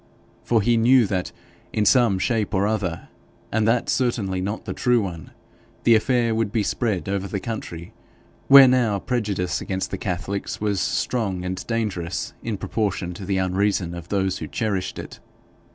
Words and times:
For 0.43 0.63
he 0.63 0.77
knew 0.77 1.05
that, 1.05 1.31
in 1.71 1.85
some 1.85 2.17
shape 2.17 2.55
or 2.55 2.65
other, 2.65 3.09
and 3.51 3.67
that 3.67 3.87
certainly 3.87 4.41
not 4.41 4.65
the 4.65 4.73
true 4.73 4.99
one, 5.03 5.29
the 5.83 5.93
affair 5.93 6.33
would 6.33 6.51
be 6.51 6.63
spread 6.63 7.07
over 7.07 7.27
the 7.27 7.39
country, 7.39 7.93
where 8.47 8.67
now 8.67 8.97
prejudice 8.97 9.61
against 9.61 9.91
the 9.91 9.99
Catholics 9.99 10.59
was 10.59 10.81
strong 10.81 11.45
and 11.45 11.63
dangerous 11.67 12.33
in 12.41 12.57
proportion 12.57 13.13
to 13.13 13.25
the 13.25 13.37
unreason 13.37 13.93
of 13.93 14.09
those 14.09 14.39
who 14.39 14.47
cherished 14.47 14.97
it. 14.97 15.19